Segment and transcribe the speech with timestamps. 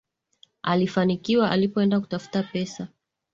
[0.61, 2.87] Alifanikiwa alipoenda kutafuta pesa